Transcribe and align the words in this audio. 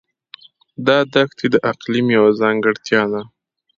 دا 0.87 0.97
دښتې 1.13 1.47
د 1.53 1.55
اقلیم 1.71 2.07
یوه 2.17 2.31
ځانګړتیا 2.41 3.01
ده. 3.13 3.21